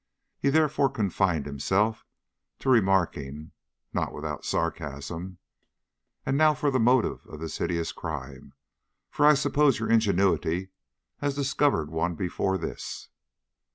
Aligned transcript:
He 0.39 0.49
therefore 0.49 0.89
confined 0.89 1.45
himself 1.45 2.07
to 2.57 2.71
remarking, 2.71 3.51
not 3.93 4.11
without 4.13 4.43
sarcasm: 4.45 5.37
"And 6.25 6.35
now 6.39 6.55
for 6.55 6.71
the 6.71 6.79
motive 6.79 7.23
of 7.27 7.39
this 7.39 7.59
hideous 7.59 7.91
crime 7.91 8.53
for 9.11 9.27
I 9.27 9.35
suppose 9.35 9.77
your 9.77 9.91
ingenuity 9.91 10.69
has 11.17 11.35
discovered 11.35 11.91
one 11.91 12.15
before 12.15 12.57
this." 12.57 13.09